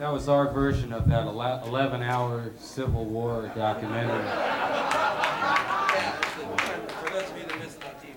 [0.00, 4.24] That was our version of that 11 hour Civil War documentary.
[6.88, 8.16] For those of you that missed it on TV.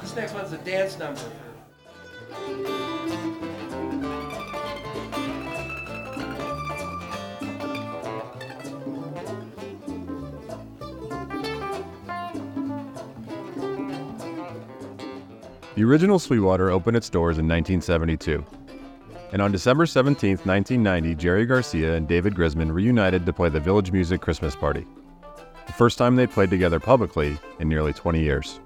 [0.00, 1.20] This next one's a dance number.
[15.74, 18.61] The original Sweetwater opened its doors in 1972.
[19.32, 23.90] And on December 17, 1990, Jerry Garcia and David Grisman reunited to play the Village
[23.90, 24.86] Music Christmas Party.
[25.66, 28.60] The first time they'd played together publicly in nearly 20 years.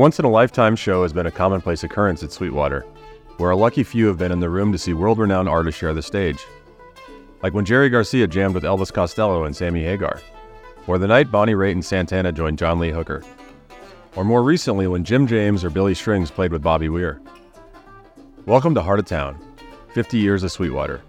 [0.00, 2.86] Once in a lifetime show has been a commonplace occurrence at Sweetwater,
[3.36, 5.92] where a lucky few have been in the room to see world renowned artists share
[5.92, 6.38] the stage.
[7.42, 10.22] Like when Jerry Garcia jammed with Elvis Costello and Sammy Hagar,
[10.86, 13.22] or the night Bonnie Raitt and Santana joined John Lee Hooker,
[14.16, 17.20] or more recently when Jim James or Billy Strings played with Bobby Weir.
[18.46, 19.38] Welcome to Heart of Town
[19.92, 21.02] 50 Years of Sweetwater.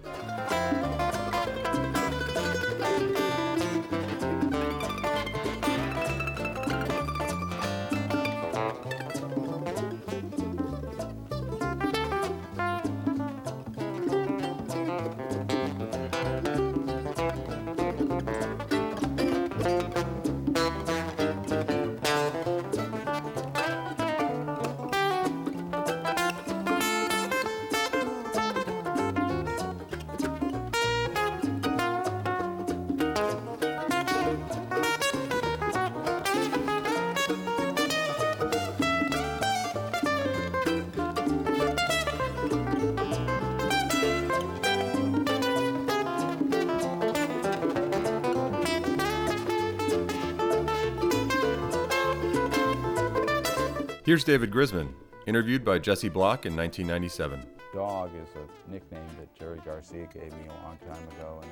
[54.03, 54.91] Here's David Grisman,
[55.27, 57.45] interviewed by Jesse Block in 1997.
[57.71, 61.39] Dawg is a nickname that Jerry Garcia gave me a long time ago.
[61.43, 61.51] And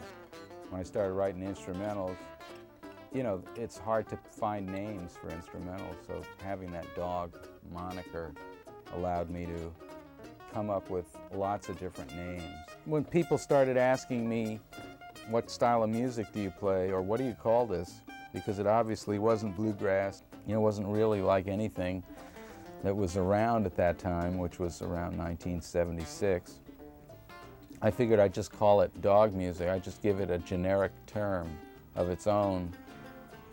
[0.72, 2.18] when I started writing instrumentals,
[3.14, 7.38] you know, it's hard to find names for instrumentals, so having that Dawg
[7.72, 8.34] moniker
[8.96, 9.72] allowed me to
[10.52, 12.42] come up with lots of different names.
[12.86, 14.60] When people started asking me,
[15.30, 18.02] what style of music do you play, or what do you call this?
[18.34, 22.04] Because it obviously wasn't bluegrass, you know, wasn't really like anything
[22.84, 26.62] that was around at that time, which was around 1976.
[27.82, 29.70] I figured I'd just call it Dawg music.
[29.70, 31.50] I'd just give it a generic term
[31.96, 32.72] of its own,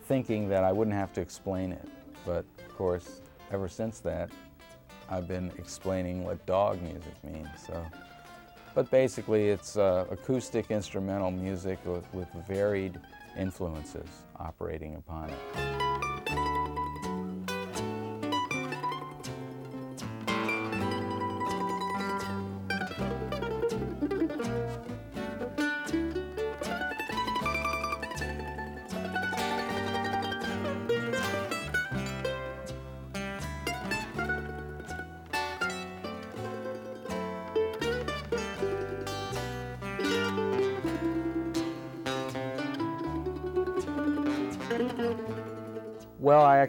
[0.05, 1.89] thinking that I wouldn't have to explain it.
[2.25, 3.21] But of course,
[3.53, 4.31] ever since that,
[5.09, 7.49] I've been explaining what Dawg music means.
[7.65, 7.85] So,
[8.75, 13.01] but basically, it's uh, acoustic instrumental music with, with varied
[13.39, 14.09] influences
[14.39, 16.16] operating upon it.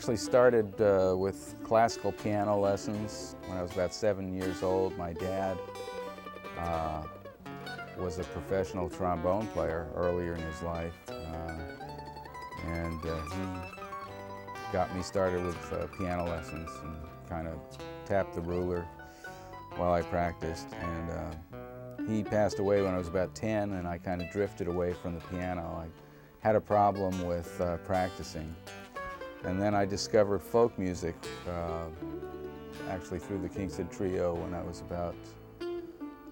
[0.08, 4.98] Actually started uh, with classical piano lessons when I was about seven years old.
[4.98, 5.58] My dad
[6.58, 7.04] uh,
[8.00, 11.58] was a professional trombone player earlier in his life, uh,
[12.68, 16.96] and uh, he got me started with uh, piano lessons and
[17.28, 17.60] kind of
[18.06, 18.88] tapped the ruler
[19.76, 20.68] while I practiced.
[20.72, 24.70] And uh, he passed away when I was about 10, and I kind of drifted
[24.70, 25.84] away from the piano.
[25.84, 28.56] I had a problem with practicing.
[29.48, 31.16] And then I discovered folk music,
[31.48, 31.86] uh,
[32.90, 35.16] actually through the Kingston Trio when I was about,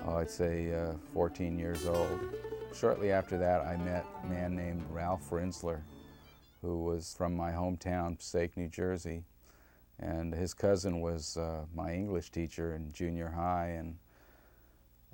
[0.06, 2.20] oh, I'd say uh, 14 years old.
[2.74, 5.80] Shortly after that, I met a man named Ralph Rinzler,
[6.62, 9.24] who was from my hometown, Passaic, New Jersey.
[9.98, 13.96] And his cousin was uh, my English teacher in junior high, and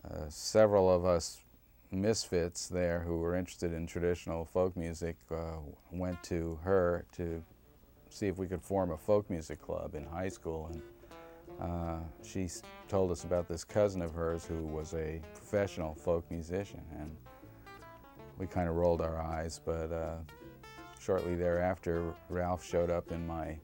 [0.03, 1.37] uh, several of us
[1.91, 5.57] misfits there who were interested in traditional folk music uh,
[5.91, 7.43] went to her to
[8.11, 10.69] see if we could form a folk music club in high school.
[10.71, 10.81] And
[11.61, 12.49] uh, she
[12.87, 16.81] told us about this cousin of hers who was a professional folk musician.
[16.99, 17.15] And
[18.37, 20.17] we kind of rolled our eyes, but uh,
[20.99, 23.57] shortly thereafter, Ralph showed up in my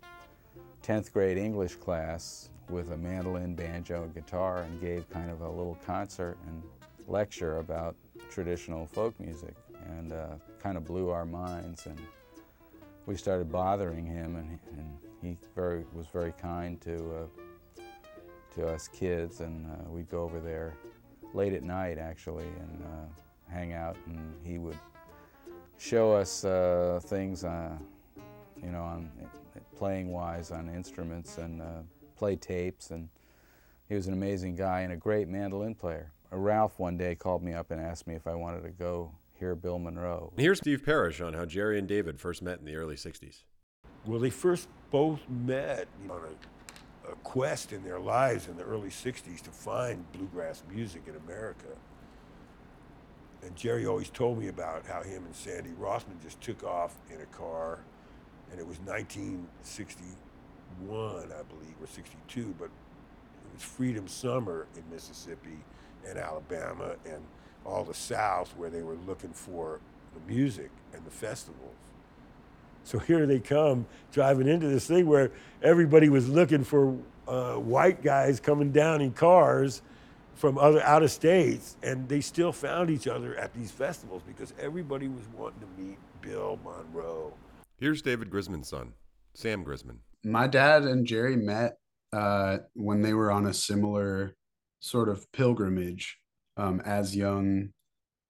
[0.84, 5.50] 10th grade English class with a mandolin, banjo, and guitar and gave kind of a
[5.50, 6.64] little concert and
[7.08, 7.96] lecture about
[8.30, 9.56] traditional folk music
[9.88, 11.86] and uh, kind of blew our minds.
[11.86, 12.00] And
[13.08, 17.82] we started bothering him, and, and he very, was very kind to, uh,
[18.54, 19.40] to us kids.
[19.40, 20.76] And uh, we'd go over there
[21.34, 24.78] late at night, actually, and uh, hang out, and he would
[25.78, 27.78] show us uh, things, uh,
[28.62, 29.10] you know, on
[29.76, 31.82] playing wise on instruments and uh,
[32.18, 32.92] play tapes.
[32.92, 33.08] And
[33.88, 36.12] he was an amazing guy and a great mandolin player.
[36.30, 39.56] Ralph one day called me up and asked me if I wanted to go hear
[39.56, 40.34] Bill Monroe.
[40.38, 43.44] Here's Steve Parish on how Jerry and David first met in the early 60s.
[44.06, 48.90] Well, they first both met on a, a quest in their lives in the early
[48.90, 51.68] 60s to find bluegrass music in America.
[53.44, 57.22] And Jerry always told me about how him and Sandy Rothman just took off in
[57.22, 57.80] a car,
[58.52, 62.72] and it was 1961, I believe, or 62, but it
[63.54, 65.60] was Freedom Summer in Mississippi
[66.08, 67.22] and Alabama and
[67.68, 69.80] all the South where they were looking for
[70.14, 71.76] the music and the festivals.
[72.84, 75.32] So here they come driving into this thing where
[75.62, 76.98] everybody was looking for
[77.28, 79.82] uh, white guys coming down in cars
[80.36, 84.54] from other out of states, and they still found each other at these festivals because
[84.60, 87.34] everybody was wanting to meet Bill Monroe.
[87.80, 88.94] Here's David Grisman's son,
[89.34, 89.98] Sam Grisman.
[90.24, 91.78] My dad and Jerry met
[92.14, 94.36] uh, when they were on a similar
[94.80, 96.18] sort of pilgrimage
[96.58, 97.70] um, as young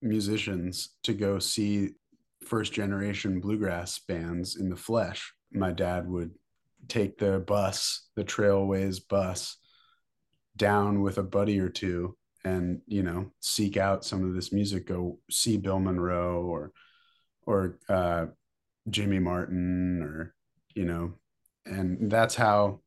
[0.02, 1.92] musicians to go see
[2.46, 5.34] first generation bluegrass bands in the flesh.
[5.52, 6.32] My dad would
[6.88, 9.58] take the bus, the Trailways bus,
[10.56, 14.88] down with a buddy or two and, you know, seek out some of this music,
[14.88, 16.72] go see Bill Monroe or,
[17.46, 18.28] or uh,
[18.90, 20.34] Jimmy Martin or,
[20.74, 21.14] you know,
[21.66, 22.82] and that's how,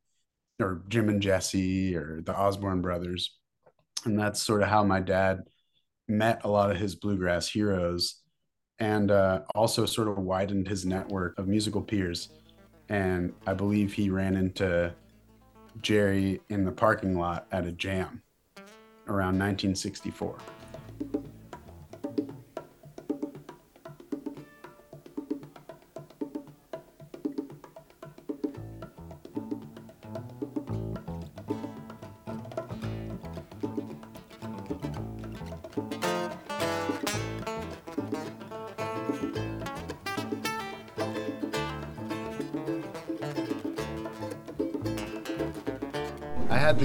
[0.60, 3.36] or Jim and Jesse or the Osborne brothers.
[4.04, 5.42] And that's sort of how my dad
[6.08, 8.20] met a lot of his bluegrass heroes
[8.78, 12.30] and uh, also sort of widened his network of musical peers.
[12.88, 14.92] And I believe he ran into
[15.82, 18.22] Jerry in the parking lot at a jam
[19.06, 20.38] around 1964.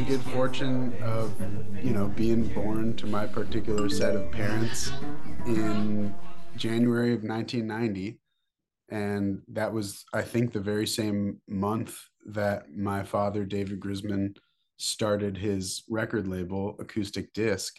[0.07, 1.33] Good fortune of,
[1.83, 4.91] you know, being born to my particular set of parents
[5.47, 6.13] in
[6.55, 8.19] January of 1990.
[8.89, 11.97] And that was, I think, the very same month
[12.27, 14.35] that my father, David Grisman,
[14.77, 17.73] started his record label, Acoustic Disc,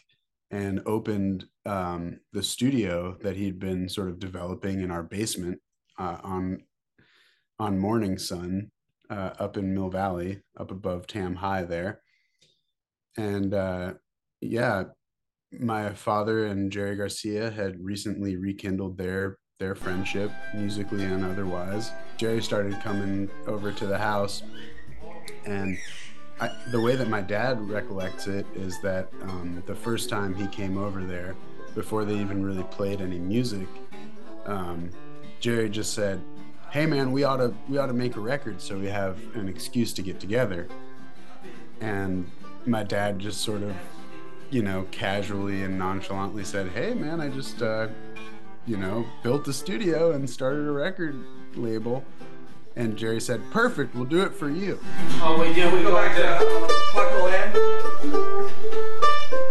[0.50, 5.60] and opened um, the studio that he'd been sort of developing in our basement
[5.98, 6.58] uh, on
[7.58, 8.70] on Morning Sun
[9.10, 12.02] uh, up in Mill Valley, up above Tam High there.
[13.16, 13.94] And uh,
[14.40, 14.84] yeah,
[15.52, 21.90] my father and Jerry Garcia had recently rekindled their their friendship musically and otherwise.
[22.18, 24.42] Jerry started coming over to the house,
[25.46, 25.78] and
[26.40, 30.46] I, the way that my dad recollects it is that um, the first time he
[30.48, 31.34] came over there,
[31.74, 33.66] before they even really played any music,
[34.44, 34.90] um,
[35.40, 36.22] Jerry just said,
[36.70, 39.48] hey man we ought to we ought to make a record so we have an
[39.48, 40.66] excuse to get together
[41.80, 42.28] and
[42.66, 43.74] my dad just sort of
[44.50, 47.86] you know casually and nonchalantly said hey man i just uh,
[48.66, 51.16] you know built a studio and started a record
[51.54, 52.04] label
[52.76, 54.78] and jerry said perfect we'll do it for you
[55.20, 55.70] Oh, we do.
[55.74, 56.44] We go back to
[56.92, 57.56] Puckle End.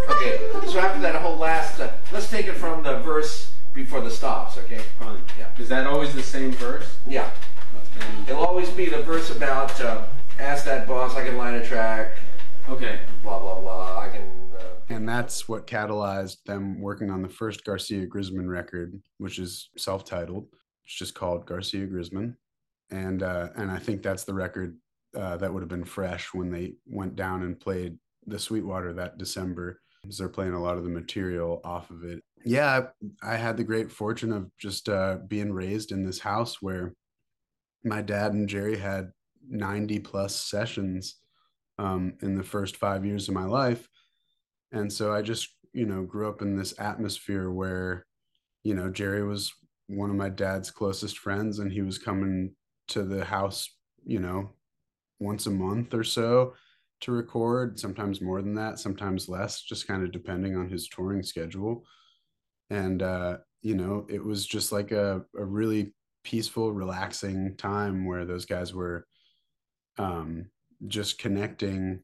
[0.09, 4.11] Okay, so after that whole last, uh, let's take it from the verse before the
[4.11, 4.57] stops.
[4.59, 4.79] Okay.
[4.99, 5.21] Fine.
[5.39, 5.47] Yeah.
[5.57, 6.95] Is that always the same verse?
[7.07, 7.29] Yeah.
[8.27, 10.03] It'll always be the verse about uh,
[10.39, 11.15] ask that boss.
[11.15, 12.11] I can line a track.
[12.69, 13.01] Okay.
[13.23, 13.99] Blah blah blah.
[13.99, 14.21] I can.
[14.57, 19.69] Uh, and that's what catalyzed them working on the first garcia grisman record which is
[19.77, 20.47] self-titled
[20.85, 22.35] it's just called garcia grisman
[22.91, 24.77] and uh, and i think that's the record
[25.15, 29.17] uh, that would have been fresh when they went down and played the sweetwater that
[29.17, 32.87] december because they're playing a lot of the material off of it yeah
[33.23, 36.93] i had the great fortune of just uh, being raised in this house where
[37.83, 39.11] my dad and jerry had
[39.47, 41.17] 90 plus sessions
[41.77, 43.87] um, in the first five years of my life
[44.71, 48.05] and so i just you know grew up in this atmosphere where
[48.63, 49.53] you know jerry was
[49.87, 52.51] one of my dad's closest friends and he was coming
[52.87, 53.69] to the house
[54.05, 54.49] you know
[55.19, 56.53] once a month or so
[57.01, 61.23] to record, sometimes more than that, sometimes less, just kind of depending on his touring
[61.23, 61.83] schedule.
[62.69, 68.25] And, uh, you know, it was just like a, a really peaceful, relaxing time where
[68.25, 69.05] those guys were
[69.97, 70.49] um,
[70.87, 72.01] just connecting,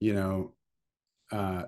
[0.00, 0.52] you know,
[1.32, 1.64] uh,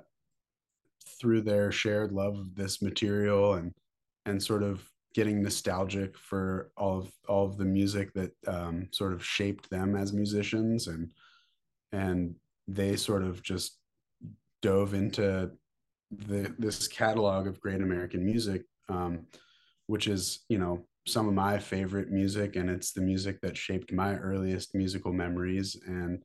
[1.21, 3.75] through their shared love of this material and
[4.27, 4.83] and sort of
[5.15, 9.97] getting nostalgic for all of all of the music that um, sort of shaped them
[9.97, 11.11] as musicians and
[11.93, 12.35] and
[12.69, 13.79] they sort of just
[14.63, 15.51] dove into
[16.11, 19.27] the this catalog of great American music, um,
[19.87, 23.93] which is you know some of my favorite music, and it's the music that shaped
[23.93, 26.23] my earliest musical memories, and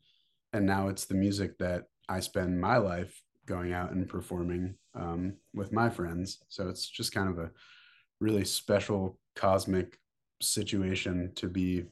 [0.56, 5.34] and now it's the music that I spend my life going out and performing um,
[5.54, 6.40] with my friends.
[6.48, 7.52] So it's just kind of a
[8.22, 10.00] really special cosmic
[10.42, 11.84] situation to be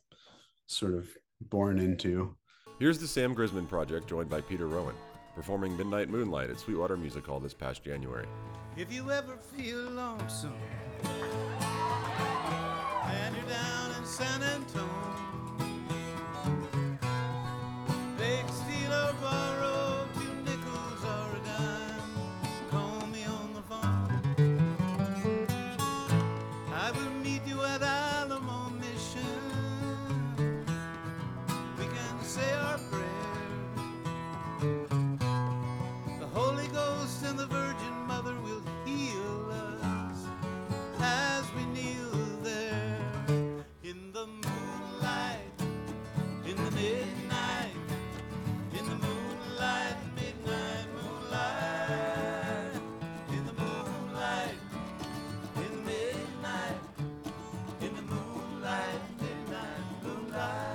[0.67, 1.09] sort of
[1.41, 2.35] born into.
[2.79, 4.95] Here's the Sam Grisman Project, joined by Peter Rowan,
[5.35, 8.25] performing Midnight Moonlight at Sweetwater Music Hall this past January.
[8.77, 10.55] If you ever feel lonesome
[13.05, 15.12] and you're down in San Antonio,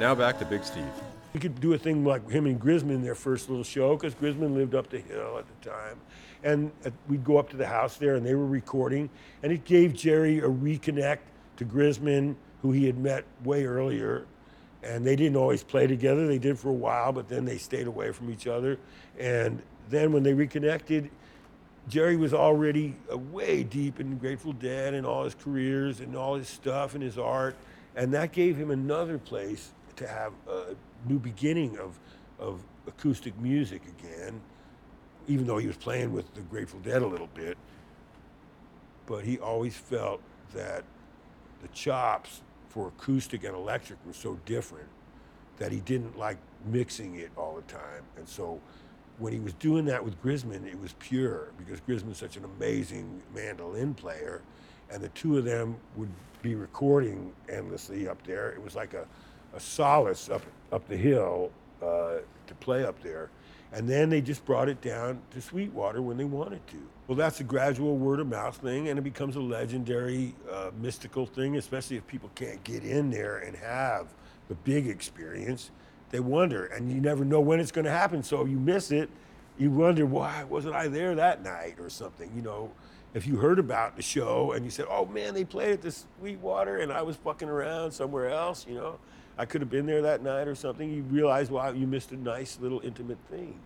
[0.00, 0.84] Now back to Big Steve.
[1.34, 4.54] We could do a thing like him and Grisman, their first little show, because Grisman
[4.54, 5.98] lived up the hill at the time.
[6.44, 9.10] And uh, we'd go up to the house there and they were recording.
[9.42, 11.18] And it gave Jerry a reconnect
[11.56, 14.24] to Grisman, who he had met way earlier.
[14.84, 16.28] And they didn't always play together.
[16.28, 18.78] They did for a while, but then they stayed away from each other.
[19.18, 21.10] And then when they reconnected,
[21.88, 22.94] Jerry was already
[23.32, 27.18] way deep in Grateful Dead and all his careers and all his stuff and his
[27.18, 27.56] art.
[27.96, 30.74] And that gave him another place to have a
[31.06, 31.98] new beginning of,
[32.38, 34.40] of acoustic music again,
[35.26, 37.58] even though he was playing with the Grateful Dead a little bit.
[39.06, 40.20] But he always felt
[40.54, 40.84] that
[41.62, 44.88] the chops for acoustic and electric were so different
[45.58, 48.04] that he didn't like mixing it all the time.
[48.16, 48.60] And so
[49.18, 53.22] when he was doing that with Grisman, it was pure because Grisman's such an amazing
[53.34, 54.42] mandolin player,
[54.90, 58.50] and the two of them would be recording endlessly up there.
[58.50, 59.06] It was like a,
[59.54, 61.50] a solace up up the hill
[61.82, 63.30] uh, to play up there.
[63.72, 66.76] And then they just brought it down to Sweetwater when they wanted to.
[67.06, 71.26] Well, that's a gradual word of mouth thing, and it becomes a legendary, uh, mystical
[71.26, 74.08] thing, especially if people can't get in there and have
[74.48, 75.70] the big experience.
[76.10, 78.22] They wonder, and you never know when it's going to happen.
[78.22, 79.10] So if you miss it,
[79.58, 82.30] you wonder, why wasn't I there that night or something?
[82.34, 82.70] You know,
[83.12, 85.90] if you heard about the show and you said, oh man, they played at the
[85.90, 88.98] Sweetwater and I was fucking around somewhere else, you know,
[89.38, 92.16] I could have been there that night or something, you realize, wow, you missed a
[92.16, 93.61] nice little intimate thing.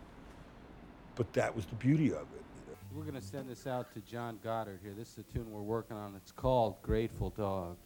[1.14, 2.44] But that was the beauty of it.
[2.54, 2.76] You know?
[2.94, 4.92] We're gonna send this out to John Goddard here.
[4.94, 6.14] This is a tune we're working on.
[6.14, 7.76] It's called Grateful Dawg.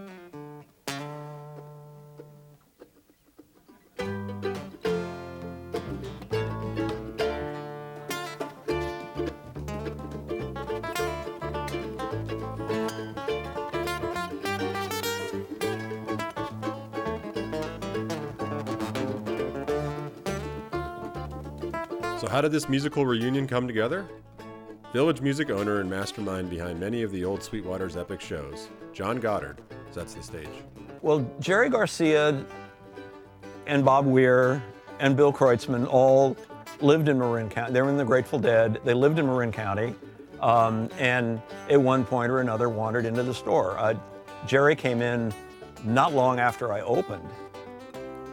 [22.31, 24.07] how did this musical reunion come together?
[24.93, 29.59] Village music owner and mastermind behind many of the old Sweetwater's epic shows, John Goddard,
[29.91, 30.47] sets the stage.
[31.01, 32.45] Well, Jerry Garcia
[33.67, 34.63] and Bob Weir
[35.01, 36.37] and Bill Kreutzmann all
[36.79, 37.73] lived in Marin County.
[37.73, 38.79] They were in the Grateful Dead.
[38.85, 39.93] They lived in Marin County,
[40.39, 43.77] um, and at one point or another wandered into the store.
[43.77, 43.95] Uh,
[44.47, 45.33] Jerry came in
[45.83, 47.27] not long after I opened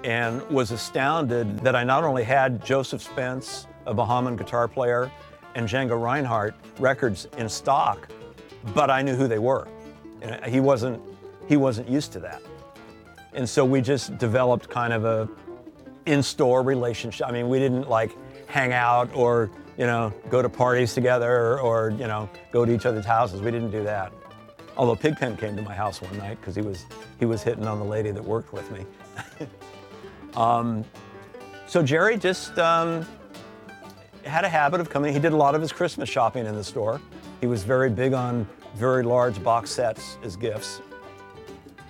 [0.05, 5.11] and was astounded that I not only had Joseph Spence, a Bahamian guitar player,
[5.55, 8.09] and Django Reinhardt records in stock,
[8.75, 9.67] but I knew who they were.
[10.23, 11.01] And he wasn't
[11.49, 12.43] he wasn't used to that.
[13.33, 15.29] And so we just developed kind of a
[16.07, 17.27] in-store relationship.
[17.27, 18.17] I mean, we didn't like
[18.47, 22.85] hang out or you know, go to parties together or, you know, go to each
[22.85, 23.41] other's houses.
[23.41, 24.13] We didn't do that.
[24.77, 26.85] Although Pigpen came to my house one night because he was,
[27.21, 28.85] he was hitting on the lady that worked with me.
[30.37, 30.85] um,
[31.69, 33.07] so Jerry just um,
[34.29, 35.13] had a habit of coming.
[35.13, 37.01] He did a lot of his Christmas shopping in the store.
[37.41, 40.81] He was very big on very large box sets as gifts.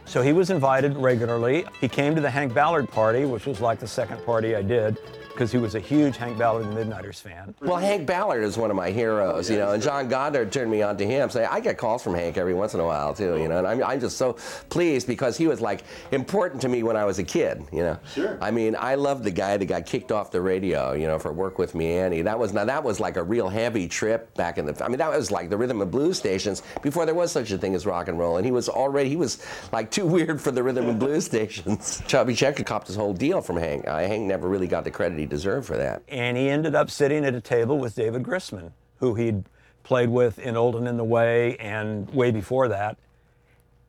[0.04, 1.66] So he was invited regularly.
[1.80, 4.98] He came to the Hank Ballard party, which was like the second party I did,
[5.38, 7.54] because he was a huge Hank Ballard and the Midnighters fan.
[7.60, 10.82] Well, Hank Ballard is one of my heroes, you know, and John Goddard turned me
[10.82, 11.30] on to him.
[11.30, 13.66] So I get calls from Hank every once in a while too, you know, and
[13.68, 14.32] I'm, I'm just so
[14.68, 18.00] pleased because he was like important to me when I was a kid, you know.
[18.12, 18.36] Sure.
[18.40, 21.32] I mean, I loved the guy that got kicked off the radio, you know, for
[21.32, 22.22] work with me, Annie.
[22.22, 24.84] That was now that was like a real heavy trip back in the.
[24.84, 27.58] I mean, that was like the rhythm and blues stations before there was such a
[27.58, 30.50] thing as rock and roll, and he was already he was like too weird for
[30.50, 32.02] the rhythm and blues stations.
[32.08, 33.86] Chubby Checker copped his whole deal from Hank.
[33.86, 36.02] Uh, Hank never really got the credit he deserved for that.
[36.08, 39.44] And he ended up sitting at a table with David Grisman, who he'd
[39.82, 42.96] played with in Old and in the Way and way before that.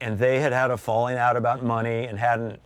[0.01, 2.59] And they had had a falling out about money and hadn't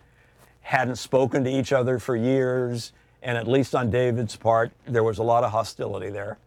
[0.62, 2.94] hadn't spoken to each other for years.
[3.22, 6.38] And at least on David's part, there was a lot of hostility there.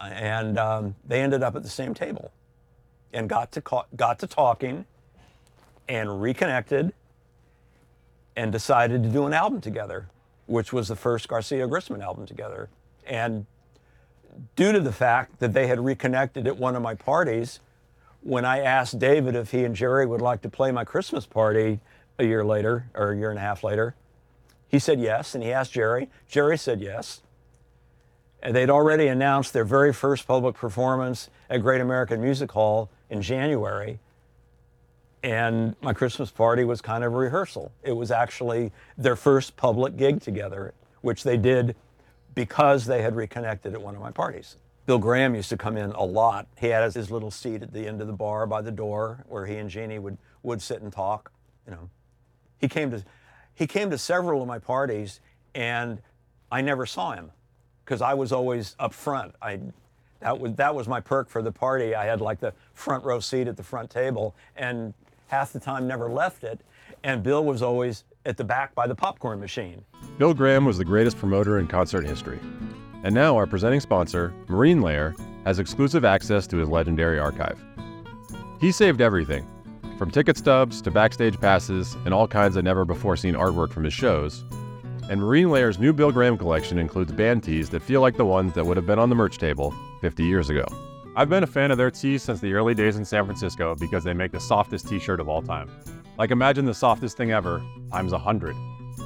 [0.00, 2.32] And um, they ended up at the same table
[3.12, 4.84] and got to ca- got to talking
[5.88, 6.92] and reconnected
[8.36, 10.08] and decided to do an album together,
[10.52, 12.68] which was the first Garcia Grisman album together.
[13.06, 13.46] And
[14.54, 17.60] due to the fact that they had reconnected at one of my parties,
[18.20, 21.80] when I asked David if he and Jerry would like to play my Christmas party
[22.18, 23.94] a year later, or a year and a half later,
[24.68, 25.34] he said yes.
[25.34, 26.10] And he asked Jerry.
[26.28, 27.22] Jerry said yes.
[28.42, 33.22] And they'd already announced their very first public performance at Great American Music Hall in
[33.22, 34.00] January.
[35.22, 37.72] And my Christmas party was kind of a rehearsal.
[37.82, 41.76] It was actually their first public gig together, which they did
[42.34, 44.56] because they had reconnected at one of my parties.
[44.86, 46.48] Bill Graham used to come in a lot.
[46.58, 49.46] He had his little seat at the end of the bar by the door where
[49.46, 51.30] he and Jeannie would, would sit and talk.
[51.66, 51.90] You know,
[52.58, 53.04] he came to
[53.54, 55.20] he came to several of my parties,
[55.54, 56.00] and
[56.50, 57.30] I never saw him
[57.84, 59.34] because I was always up front.
[59.42, 59.60] I
[60.20, 61.94] that was that was my perk for the party.
[61.94, 64.94] I had like the front row seat at the front table, and
[65.32, 66.60] half the time never left it.
[67.04, 69.82] And Bill was always at the back by the popcorn machine.
[70.18, 72.38] Bill Graham was the greatest promoter in concert history.
[73.02, 75.14] And now our presenting sponsor, Marine Layer,
[75.46, 77.58] has exclusive access to his legendary archive.
[78.60, 79.46] He saved everything,
[79.96, 83.84] from ticket stubs to backstage passes and all kinds of never before seen artwork from
[83.84, 84.44] his shows.
[85.08, 88.52] And Marine Layer's new Bill Graham collection includes band tees that feel like the ones
[88.52, 90.66] that would have been on the merch table 50 years ago.
[91.14, 94.02] I've been a fan of their tees since the early days in San Francisco because
[94.02, 95.70] they make the softest t shirt of all time.
[96.16, 98.56] Like, imagine the softest thing ever times a 100.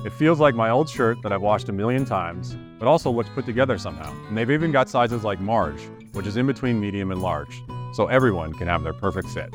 [0.05, 3.29] It feels like my old shirt that I've washed a million times, but also looks
[3.31, 4.15] put together somehow.
[4.29, 5.81] And they've even got sizes like Marge,
[6.13, 7.61] which is in between medium and large,
[7.93, 9.53] so everyone can have their perfect fit.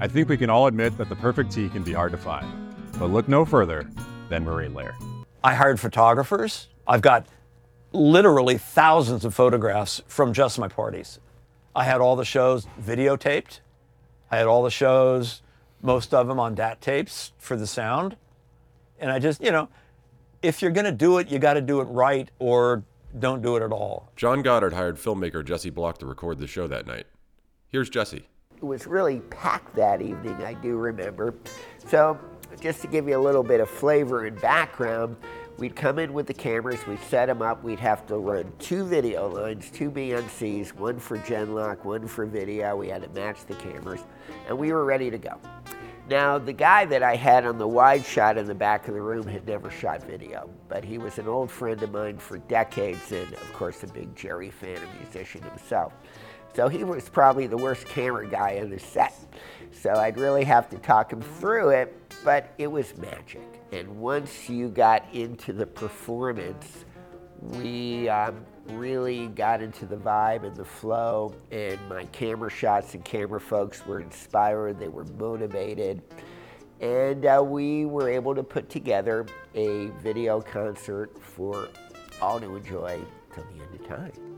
[0.00, 2.74] I think we can all admit that the perfect tee can be hard to find,
[2.98, 3.88] but look no further
[4.30, 4.96] than Marine Layer.
[5.44, 6.66] I hired photographers.
[6.88, 7.26] I've got
[7.92, 11.20] literally thousands of photographs from just my parties.
[11.74, 13.60] I had all the shows videotaped.
[14.30, 15.42] I had all the shows,
[15.80, 18.16] most of them on DAT tapes for the sound.
[18.98, 19.68] And I just, you know,
[20.42, 22.84] if you're going to do it, you got to do it right or
[23.18, 24.10] don't do it at all.
[24.16, 27.06] John Goddard hired filmmaker Jesse Block to record the show that night.
[27.68, 28.28] Here's Jesse.
[28.56, 31.34] It was really packed that evening, I do remember.
[31.86, 32.18] So,
[32.60, 35.16] just to give you a little bit of flavor and background,
[35.58, 38.84] we'd come in with the cameras, we'd set them up, we'd have to run two
[38.84, 42.76] video lines, two BNCs, one for Genlock, one for video.
[42.76, 44.00] We had to match the cameras,
[44.48, 45.38] and we were ready to go.
[46.08, 49.00] Now, the guy that I had on the wide shot in the back of the
[49.00, 53.12] room had never shot video, but he was an old friend of mine for decades,
[53.12, 55.92] and of course, a big Jerry fan and musician himself.
[56.54, 59.14] So he was probably the worst camera guy on the set.
[59.70, 63.51] So I'd really have to talk him through it, but it was magic.
[63.72, 66.84] And once you got into the performance,
[67.40, 73.04] we um, really got into the vibe and the flow, and my camera shots and
[73.04, 76.02] camera folks were inspired, they were motivated,
[76.80, 81.68] and uh, we were able to put together a video concert for
[82.20, 83.00] all to enjoy
[83.34, 84.31] till the end of time.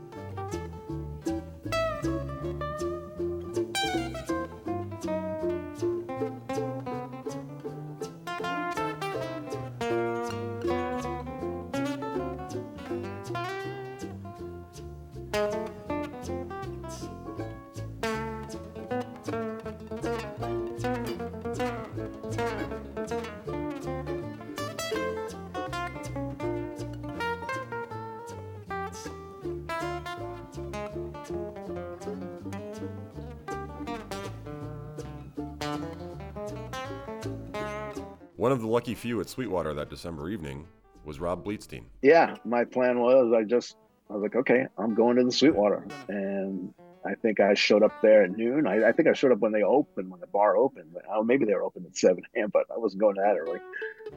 [38.85, 40.67] Lucky few at Sweetwater that December evening
[41.05, 41.85] was Rob Bleetstein.
[42.03, 43.77] yeah, my plan was I just
[44.11, 46.71] I was like, okay, I'm going to the Sweetwater, and
[47.03, 48.67] I think I showed up there at noon.
[48.67, 50.95] I, I think I showed up when they opened, when the bar opened.
[51.11, 53.59] Oh, maybe they were open at seven a.m., but I wasn't going that early.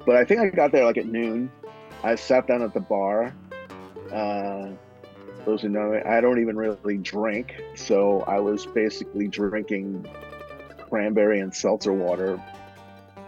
[0.05, 1.51] But I think I got there like at noon.
[2.05, 3.35] I sat down at the bar.
[4.13, 4.73] Uh,
[5.47, 10.07] those who know me, I don't even really drink, so I was basically drinking
[10.91, 12.39] cranberry and seltzer water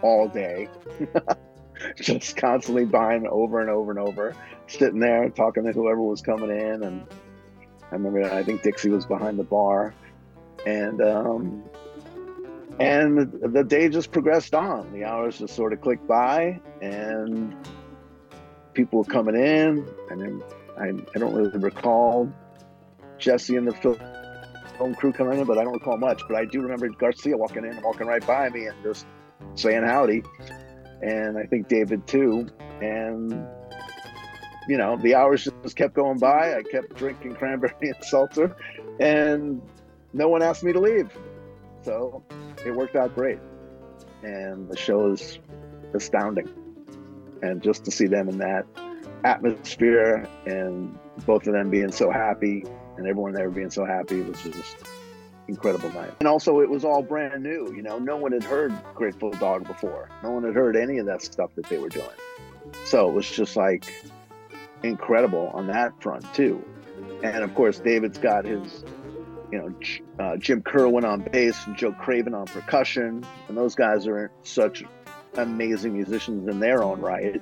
[0.01, 0.67] all day.
[1.95, 4.35] just constantly buying over and over and over,
[4.67, 6.83] sitting there talking to whoever was coming in.
[6.83, 7.05] And
[7.91, 9.93] I remember, I think Dixie was behind the bar,
[10.65, 11.63] and um,
[12.79, 14.91] and the day just progressed on.
[14.93, 17.55] The hours just sort of clicked by, and
[18.73, 19.87] people were coming in.
[20.09, 20.43] And then
[20.79, 22.31] I, I don't really recall
[23.17, 23.99] Jesse and the film
[24.77, 26.21] film crew coming in, but I don't recall much.
[26.27, 29.05] But I do remember Garcia walking in, walking right by me, and just
[29.55, 30.23] saying howdy
[31.01, 32.47] and I think David too.
[32.81, 33.47] And
[34.67, 36.55] you know, the hours just kept going by.
[36.55, 38.55] I kept drinking cranberry and seltzer,
[38.99, 39.61] and
[40.13, 41.17] no one asked me to leave.
[41.83, 42.23] So
[42.65, 43.39] it worked out great.
[44.23, 45.39] And the show is
[45.93, 46.49] astounding.
[47.41, 48.67] And just to see them in that
[49.23, 52.63] atmosphere and both of them being so happy
[52.97, 54.77] and everyone there being so happy was just
[55.51, 56.13] incredible night.
[56.19, 57.73] And also, it was all brand new.
[57.75, 60.09] You know, no one had heard Grateful Dawg before.
[60.23, 62.07] No one had heard any of that stuff that they were doing.
[62.85, 64.11] So it was just like
[64.83, 66.63] incredible on that front too.
[67.23, 68.83] And of course, David's got his,
[69.51, 74.07] you know, uh, Jim Kerwin on bass and Joe Craven on percussion, and those guys
[74.07, 74.83] are such
[75.35, 77.41] amazing musicians in their own right.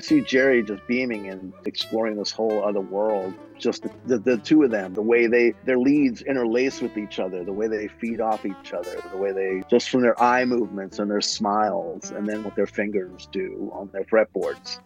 [0.00, 4.62] See Jerry just beaming and exploring this whole other world, just the, the, the two
[4.62, 8.20] of them, the way they their leads interlace with each other, the way they feed
[8.20, 12.28] off each other, the way they just from their eye movements and their smiles, and
[12.28, 14.80] then what their fingers do on their fretboards,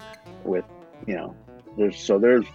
[0.45, 0.65] with
[1.07, 1.35] you know,
[1.77, 2.47] there's so there's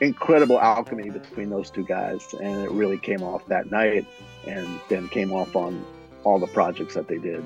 [0.00, 4.06] incredible alchemy between those two guys, and it really came off that night,
[4.46, 5.84] and then came off on
[6.24, 7.44] all the projects that they did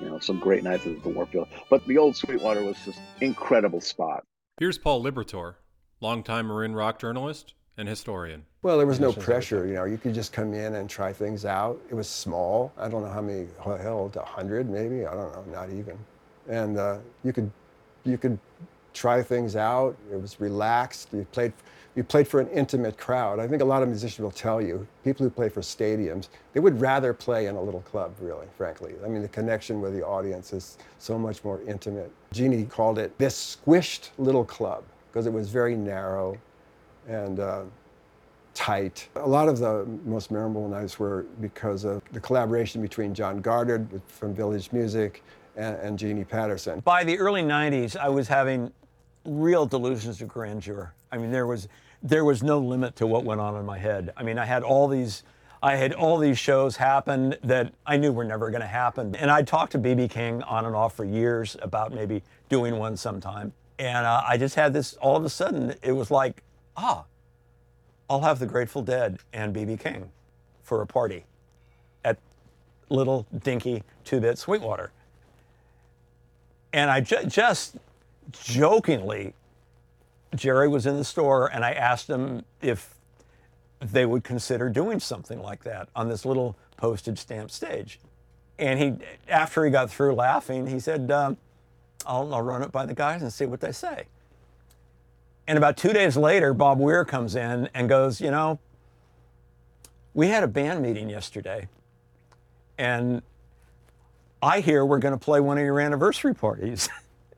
[0.00, 1.48] you know, some great nights at the Warfield.
[1.70, 4.24] But the old Sweetwater was just incredible spot.
[4.58, 5.54] Here's Paul Liberatore,
[6.00, 8.44] longtime Marin rock journalist and historian.
[8.62, 9.66] Well, there was no pressure.
[9.66, 11.80] You know, you could just come in and try things out.
[11.90, 12.72] It was small.
[12.76, 15.06] I don't know how many held, a hundred maybe.
[15.06, 15.96] I don't know, not even.
[16.48, 17.50] And uh, you could,
[18.04, 18.38] you could
[18.94, 19.96] try things out.
[20.10, 21.08] It was relaxed.
[21.12, 21.52] You played,
[21.98, 23.40] you played for an intimate crowd.
[23.40, 26.60] I think a lot of musicians will tell you, people who play for stadiums, they
[26.60, 28.94] would rather play in a little club, really, frankly.
[29.04, 32.12] I mean, the connection with the audience is so much more intimate.
[32.32, 36.38] Jeannie called it this squished little club because it was very narrow
[37.08, 37.62] and uh,
[38.54, 39.08] tight.
[39.16, 44.02] A lot of the most memorable nights were because of the collaboration between John with-
[44.06, 45.24] from Village Music
[45.56, 46.78] and, and Jeannie Patterson.
[46.78, 48.72] By the early 90s, I was having
[49.24, 50.92] real delusions of grandeur.
[51.10, 51.66] I mean, there was
[52.02, 54.12] there was no limit to what went on in my head.
[54.16, 55.22] I mean, I had all these
[55.60, 59.16] I had all these shows happen that I knew were never going to happen.
[59.16, 62.96] And I talked to BB King on and off for years about maybe doing one
[62.96, 63.52] sometime.
[63.78, 66.42] And uh, I just had this all of a sudden it was like,
[66.76, 67.04] ah,
[68.08, 70.10] I'll have the Grateful Dead and BB King
[70.62, 71.24] for a party
[72.04, 72.18] at
[72.88, 74.92] little dinky two-bit Sweetwater.
[76.72, 77.76] And I ju- just
[78.30, 79.34] jokingly,
[80.34, 82.94] Jerry was in the store and I asked him if
[83.80, 88.00] they would consider doing something like that on this little postage stamp stage.
[88.58, 88.94] And he,
[89.28, 91.36] after he got through laughing, he said, um,
[92.06, 94.06] I'll, I'll run it by the guys and see what they say.
[95.46, 98.58] And about two days later, Bob Weir comes in and goes, You know,
[100.12, 101.68] we had a band meeting yesterday,
[102.76, 103.22] and
[104.42, 106.88] I hear we're going to play one of your anniversary parties.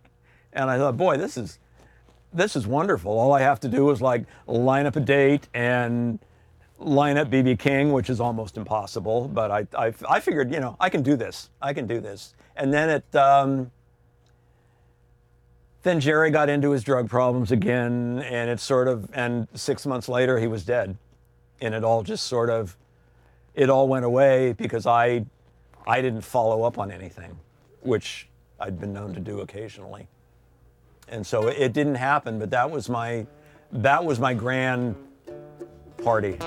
[0.53, 1.59] and I thought, boy, this is
[2.33, 3.11] this is wonderful.
[3.11, 6.19] All I have to do is like line up a date and
[6.79, 9.29] line up BB King, which is almost impossible.
[9.29, 11.51] But I, I, I figured, you know, I can do this.
[11.61, 12.35] I can do this.
[12.57, 13.71] And then it, um,
[15.83, 20.09] then Jerry got into his drug problems again, and it sort of, and six months
[20.09, 20.97] later he was dead,
[21.61, 22.77] and it all just sort of,
[23.55, 25.25] it all went away because I,
[25.87, 27.39] I didn't follow up on anything,
[27.81, 30.07] which I'd been known to do occasionally
[31.11, 32.39] and so it didn't happen.
[32.39, 33.27] But that was my
[33.73, 34.97] that was my grand
[36.03, 36.39] party.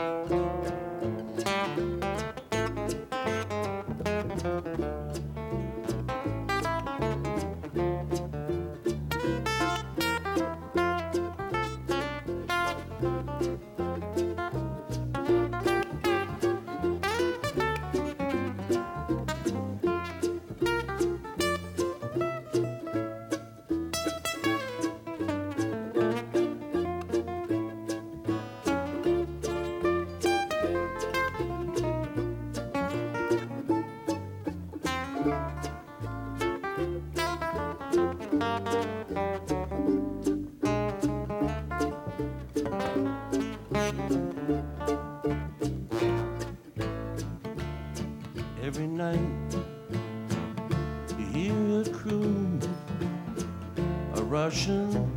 [54.53, 55.09] Russian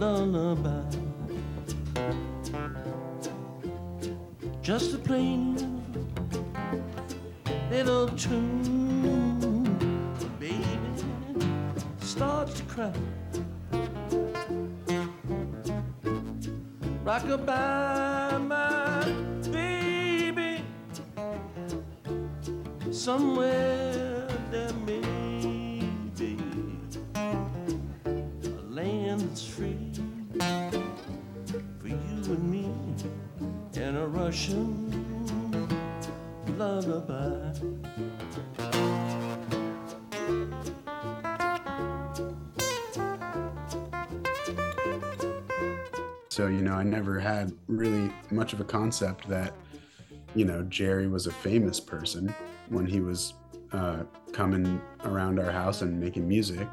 [0.00, 0.82] lullaby.
[4.62, 5.82] Just a plain
[7.70, 9.64] little tune,
[10.40, 10.64] baby
[12.00, 12.92] starts to cry.
[17.04, 19.04] Rockabye, my
[19.52, 20.64] baby.
[22.90, 24.72] Somewhere there
[34.34, 34.90] Russian
[36.58, 37.52] lullaby.
[46.30, 49.54] So, you know, I never had really much of a concept that,
[50.34, 52.34] you know, Jerry was a famous person
[52.70, 53.34] when he was
[53.70, 56.66] uh, coming around our house and making music.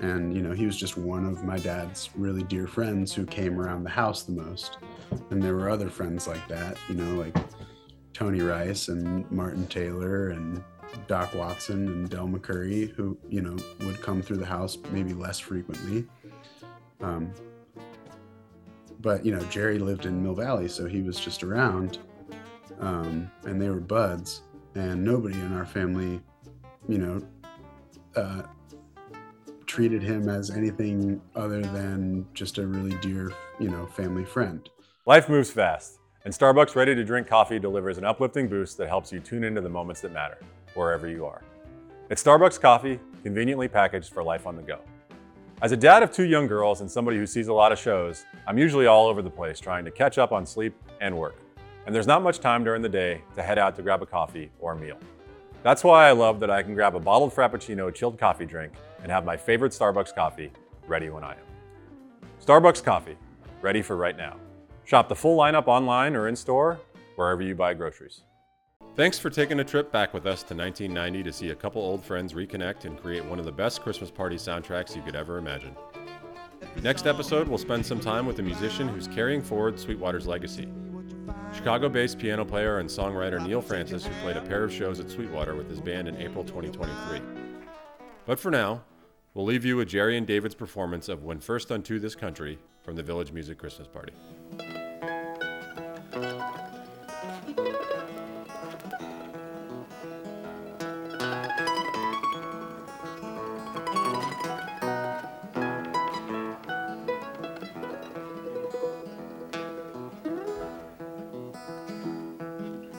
[0.00, 3.58] And, you know, he was just one of my dad's really dear friends who came
[3.58, 4.76] around the house the most.
[5.30, 7.36] And there were other friends like that, you know, like
[8.12, 10.62] Tony Rice and Martin Taylor and
[11.06, 15.38] Doc Watson and Del McCoury, who, you know, would come through the house maybe less
[15.38, 16.06] frequently.
[17.00, 17.32] Um,
[19.04, 21.98] but you know jerry lived in mill valley so he was just around
[22.80, 24.42] um, and they were buds
[24.74, 26.20] and nobody in our family
[26.88, 27.22] you know
[28.16, 28.42] uh,
[29.66, 34.70] treated him as anything other than just a really dear you know family friend
[35.06, 39.12] Life moves fast, and Starbucks Ready to Drink Coffee delivers an uplifting boost that helps
[39.12, 40.38] you tune into the moments that matter,
[40.72, 41.42] wherever you are.
[42.08, 44.78] It's Starbucks coffee, conveniently packaged for life on the go.
[45.60, 48.24] As a dad of two young girls and somebody who sees a lot of shows,
[48.46, 51.36] I'm usually all over the place trying to catch up on sleep and work.
[51.84, 54.50] And there's not much time during the day to head out to grab a coffee
[54.58, 54.96] or a meal.
[55.62, 59.12] That's why I love that I can grab a bottled Frappuccino chilled coffee drink and
[59.12, 60.50] have my favorite Starbucks coffee
[60.86, 62.26] ready when I am.
[62.42, 63.18] Starbucks coffee,
[63.60, 64.38] ready for right now.
[64.84, 66.78] Shop the full lineup online or in store,
[67.16, 68.20] wherever you buy groceries.
[68.96, 72.04] Thanks for taking a trip back with us to 1990 to see a couple old
[72.04, 75.74] friends reconnect and create one of the best Christmas party soundtracks you could ever imagine.
[76.82, 80.68] Next episode, we'll spend some time with a musician who's carrying forward Sweetwater's legacy.
[81.52, 85.10] Chicago based piano player and songwriter Neal Francis, who played a pair of shows at
[85.10, 87.20] Sweetwater with his band in April 2023.
[88.26, 88.82] But for now,
[89.32, 92.96] we'll leave you with Jerry and David's performance of When First Unto This Country from
[92.96, 94.12] the Village Music Christmas Party.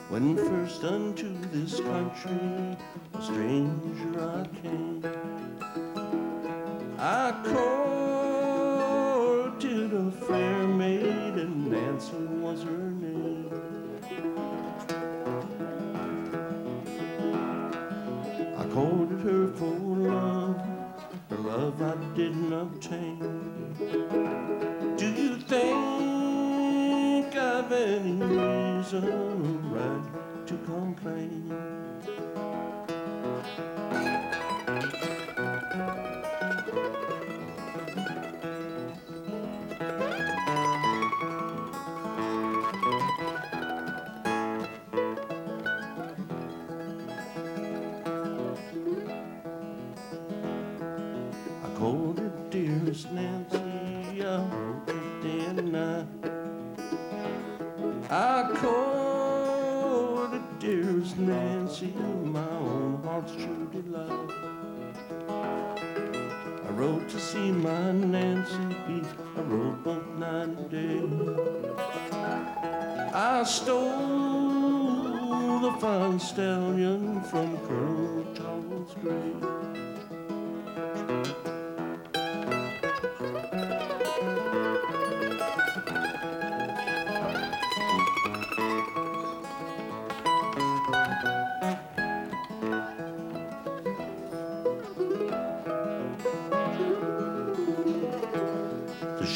[0.08, 2.76] When first unto this country
[3.14, 5.04] a stranger I came,
[6.98, 7.85] I courted
[11.96, 13.48] Nancy was her name.
[18.54, 20.60] I courted her for love,
[21.30, 23.18] her love I didn't obtain.
[24.98, 31.50] Do you think I've any reason right to complain?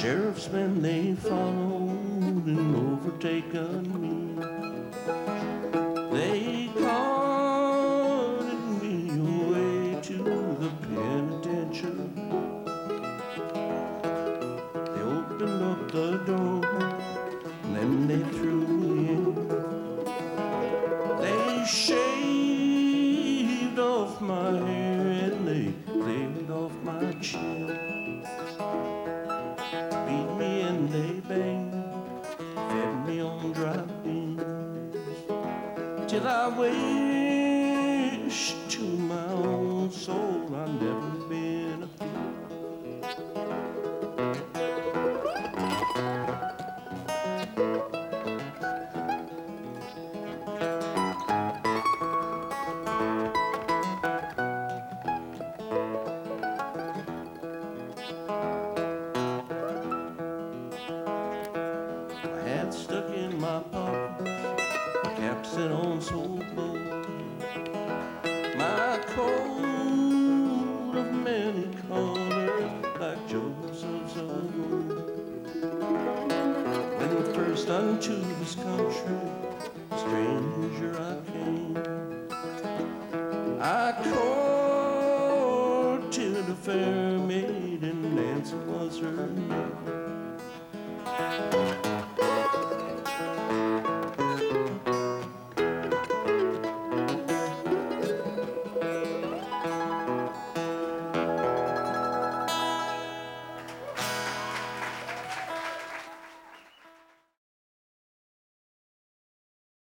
[0.01, 4.00] Sheriff's men they followed and overtaken